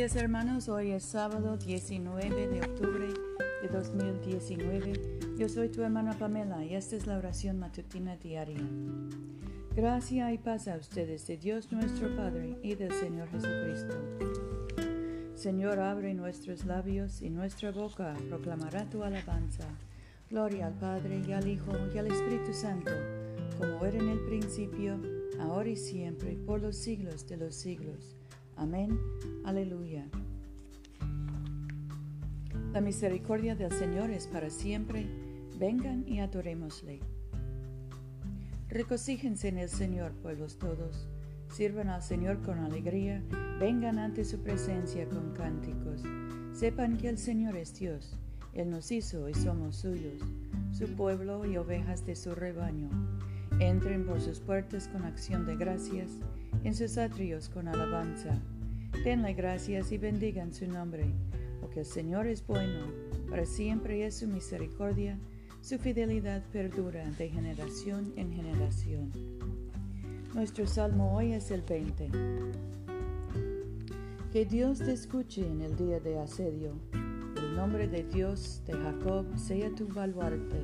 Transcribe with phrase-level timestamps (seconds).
[0.00, 3.08] días hermanos, hoy es sábado 19 de octubre
[3.60, 5.36] de 2019.
[5.36, 8.62] Yo soy tu hermana Pamela y esta es la oración matutina diaria.
[9.76, 13.94] Gracia y paz a ustedes de Dios nuestro Padre y del Señor Jesucristo.
[15.34, 19.68] Señor, abre nuestros labios y nuestra boca proclamará tu alabanza.
[20.30, 22.92] Gloria al Padre y al Hijo y al Espíritu Santo,
[23.58, 24.98] como era en el principio,
[25.38, 28.19] ahora y siempre, por los siglos de los siglos.
[28.60, 29.00] Amén.
[29.42, 30.06] Aleluya.
[32.74, 35.06] La misericordia del Señor es para siempre.
[35.58, 37.00] Vengan y adorémosle.
[38.68, 41.08] Recocíjense en el Señor, pueblos todos.
[41.48, 43.22] Sirvan al Señor con alegría.
[43.58, 46.02] Vengan ante su presencia con cánticos.
[46.52, 48.18] Sepan que el Señor es Dios.
[48.52, 50.20] Él nos hizo y somos suyos,
[50.70, 52.90] su pueblo y ovejas de su rebaño.
[53.58, 56.10] Entren por sus puertas con acción de gracias,
[56.64, 58.38] en sus atrios con alabanza.
[59.04, 61.06] Denle gracias y bendigan su nombre,
[61.60, 62.86] porque el Señor es bueno,
[63.28, 65.18] para siempre es su misericordia,
[65.62, 69.10] su fidelidad perdura de generación en generación.
[70.34, 72.10] Nuestro salmo hoy es el 20.
[74.32, 76.74] Que Dios te escuche en el día de asedio.
[77.36, 80.62] El nombre de Dios de Jacob sea tu baluarte.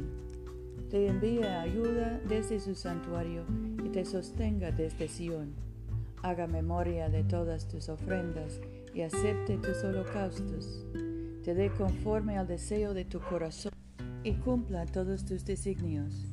[0.91, 3.45] Te envíe ayuda desde su santuario
[3.85, 5.67] y te sostenga desde Sión
[6.23, 8.61] haga memoria de todas tus ofrendas
[8.95, 10.85] y acepte tus holocaustos.
[11.45, 13.73] Te dé conforme al deseo de tu corazón
[14.25, 16.27] y cumpla todos tus designios.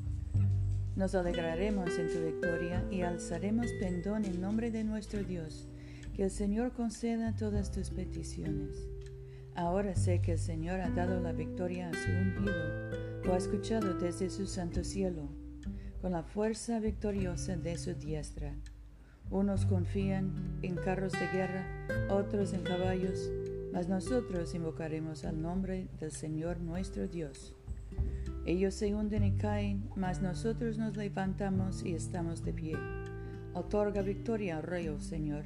[0.96, 5.68] Nos alegraremos en tu victoria y alzaremos pendón en nombre de nuestro Dios.
[6.16, 8.88] Que el Señor conceda todas tus peticiones.
[9.56, 13.94] Ahora sé que el Señor ha dado la victoria a su ungido, lo ha escuchado
[13.96, 15.30] desde su santo cielo,
[16.02, 18.56] con la fuerza victoriosa de su diestra.
[19.30, 21.66] Unos confían en carros de guerra,
[22.10, 23.32] otros en caballos,
[23.74, 27.56] mas nosotros invocaremos al nombre del Señor nuestro Dios.
[28.46, 32.78] Ellos se hunden y caen, mas nosotros nos levantamos y estamos de pie.
[33.54, 35.46] Otorga victoria al Rey, oh Señor,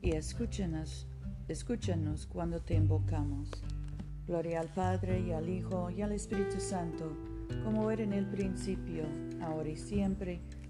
[0.00, 1.06] y escúchanos,
[1.48, 3.50] escúchanos cuando te invocamos.
[4.26, 7.12] Gloria al Padre y al Hijo y al Espíritu Santo,
[7.64, 9.04] como era en el principio,
[9.42, 10.40] ahora y siempre,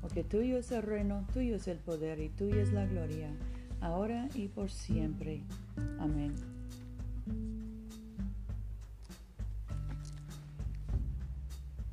[0.00, 3.30] porque tuyo es el reino, tuyo es el poder y tuya es la gloria,
[3.80, 5.42] ahora y por siempre.
[5.98, 6.34] Amén.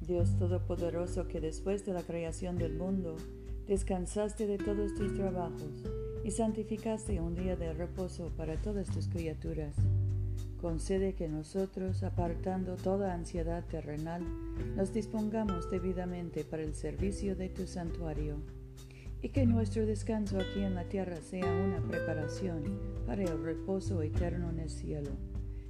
[0.02, 3.18] Dios Todopoderoso, que después de la creación del mundo
[3.68, 5.84] descansaste de todos tus trabajos
[6.24, 9.76] y santificaste un día de reposo para todas tus criaturas
[10.66, 14.24] Concede que nosotros, apartando toda ansiedad terrenal,
[14.76, 18.38] nos dispongamos debidamente para el servicio de tu santuario,
[19.22, 22.64] y que nuestro descanso aquí en la tierra sea una preparación
[23.06, 25.12] para el reposo eterno en el cielo,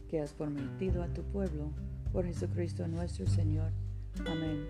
[0.07, 1.73] que has prometido a tu pueblo,
[2.13, 3.73] por Jesucristo nuestro Señor.
[4.25, 4.65] Amén.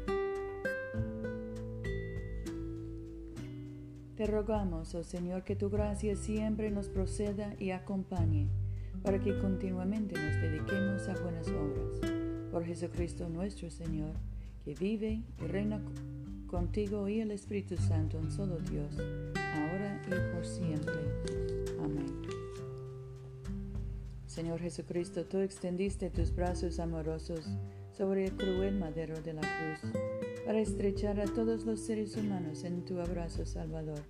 [4.16, 8.50] Te rogamos, oh Señor, que tu gracia siempre nos proceda y acompañe
[9.04, 12.00] para que continuamente nos dediquemos a buenas obras.
[12.52, 14.14] Por Jesucristo nuestro Señor,
[14.64, 15.82] que vive y reina
[16.48, 20.94] contigo y el Espíritu Santo, un solo Dios, ahora y por siempre.
[21.84, 22.22] Amén.
[24.26, 27.46] Señor Jesucristo, tú extendiste tus brazos amorosos
[27.91, 29.91] sobre el cruel madero de la cruz,
[30.46, 34.02] para estrechar a todos los seres humanos en tu abrazo salvador.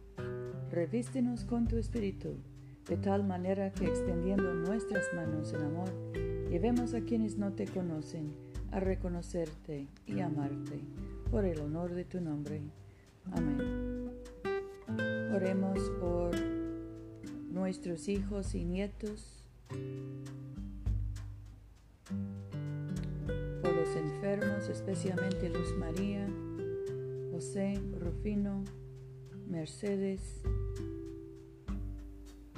[0.71, 2.37] Revístenos con tu Espíritu
[2.87, 5.89] de tal manera que extendiendo nuestras manos en amor,
[6.49, 8.35] llevemos a quienes no te conocen
[8.71, 10.79] a reconocerte y amarte
[11.31, 12.61] por el honor de tu nombre.
[13.31, 14.11] Amén.
[15.33, 16.35] Oremos por
[17.49, 19.47] nuestros hijos y nietos,
[23.61, 26.27] por los enfermos, especialmente Luz María,
[27.31, 28.63] José, Rufino,
[29.47, 30.41] Mercedes,